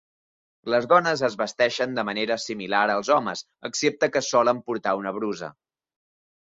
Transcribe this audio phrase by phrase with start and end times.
[0.73, 5.57] Les dones es vesteixen de manera similar als homes, excepte que solen portar una brusa.